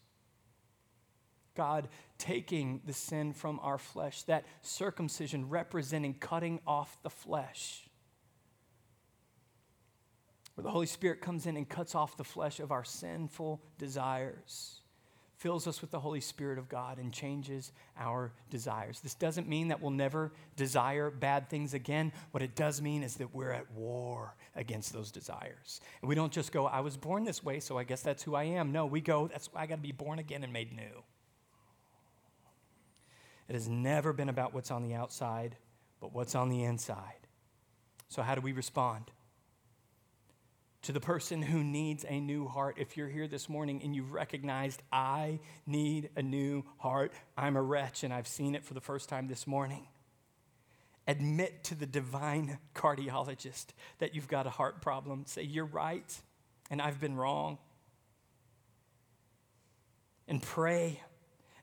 [1.57, 1.89] God
[2.19, 7.90] taking the sin from our flesh, that circumcision representing cutting off the flesh.
[10.61, 14.83] Where the Holy Spirit comes in and cuts off the flesh of our sinful desires
[15.39, 19.01] fills us with the Holy Spirit of God and changes our desires.
[19.01, 22.13] This doesn't mean that we'll never desire bad things again.
[22.33, 25.81] What it does mean is that we're at war against those desires.
[26.03, 28.35] And we don't just go, I was born this way, so I guess that's who
[28.35, 28.71] I am.
[28.71, 31.03] No, we go, that's why I got to be born again and made new.
[33.49, 35.57] It has never been about what's on the outside,
[36.03, 37.27] but what's on the inside.
[38.09, 39.11] So, how do we respond?
[40.83, 42.77] To the person who needs a new heart.
[42.79, 47.63] If you're here this morning and you've recognized, I need a new heart, I'm a
[47.63, 49.87] wretch and I've seen it for the first time this morning.
[51.07, 53.67] Admit to the divine cardiologist
[53.99, 55.25] that you've got a heart problem.
[55.27, 56.21] Say, You're right,
[56.71, 57.59] and I've been wrong.
[60.29, 61.03] And pray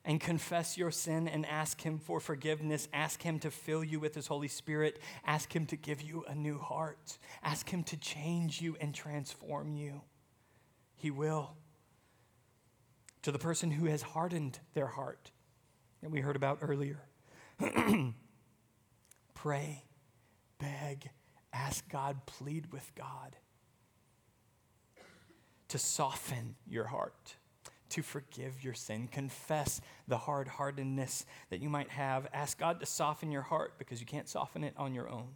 [0.07, 2.87] and confess your sin and ask Him for forgiveness.
[2.93, 4.99] Ask Him to fill you with His Holy Spirit.
[5.25, 7.17] Ask Him to give you a new heart.
[7.43, 10.01] Ask Him to change you and transform you.
[10.95, 11.57] He will.
[13.23, 15.31] To the person who has hardened their heart
[16.01, 17.01] that we heard about earlier,
[19.33, 19.83] pray,
[20.57, 21.09] beg,
[21.51, 23.35] ask God, plead with God
[25.67, 27.35] to soften your heart
[27.89, 29.07] to forgive your sin.
[29.11, 32.27] Confess the hard heartedness that you might have.
[32.33, 35.27] Ask God to soften your heart because you can't soften it on your own.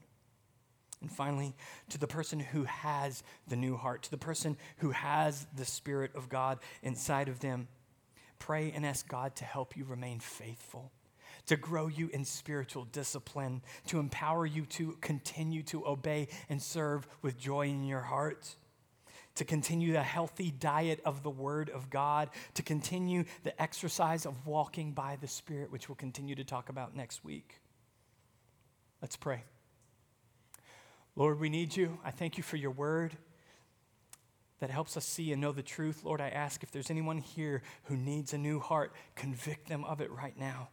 [1.02, 1.56] And finally,
[1.90, 6.12] to the person who has the new heart, to the person who has the Spirit
[6.16, 7.68] of God inside of them,
[8.38, 10.92] pray and ask God to help you remain faithful,
[11.48, 17.08] to grow you in spiritual discipline, to empower you to continue to obey and serve
[17.24, 18.56] with joy in your heart
[19.36, 24.46] to continue the healthy diet of the Word of God, to continue the exercise of
[24.46, 27.60] walking by the Spirit, which we'll continue to talk about next week.
[29.02, 29.44] Let's pray.
[31.16, 31.98] Lord, we need you.
[32.04, 33.18] I thank you for your Word
[34.60, 36.04] that helps us see and know the truth.
[36.04, 40.02] Lord, I ask if there's anyone here who needs a new heart, convict them of
[40.02, 40.70] it right now.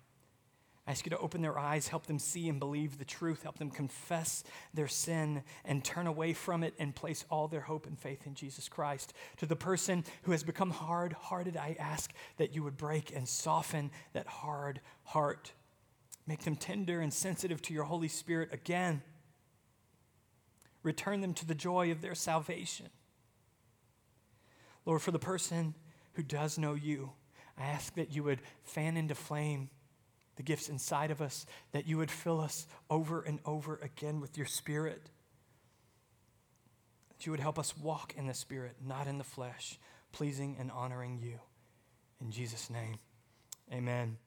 [0.89, 3.59] I ask you to open their eyes, help them see and believe the truth, help
[3.59, 7.99] them confess their sin and turn away from it and place all their hope and
[7.99, 9.13] faith in Jesus Christ.
[9.37, 13.29] To the person who has become hard hearted, I ask that you would break and
[13.29, 15.53] soften that hard heart.
[16.27, 19.03] Make them tender and sensitive to your Holy Spirit again.
[20.83, 22.89] Return them to the joy of their salvation.
[24.87, 25.75] Lord, for the person
[26.15, 27.13] who does know you,
[27.59, 29.69] I ask that you would fan into flame
[30.39, 34.39] the gifts inside of us, that you would fill us over and over again with
[34.39, 35.11] your Spirit.
[37.09, 39.81] That you would help us walk in the Spirit, not in the flesh,
[40.13, 41.41] pleasing and honoring you.
[42.21, 42.95] In Jesus' name,
[43.73, 44.19] amen.